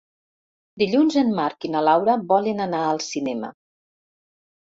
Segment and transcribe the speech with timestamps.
[0.81, 3.51] Dilluns en Marc i na Laura volen anar al cinema.